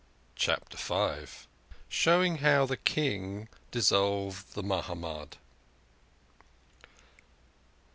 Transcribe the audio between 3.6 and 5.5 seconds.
DISSOLVED THE MAHAMAD.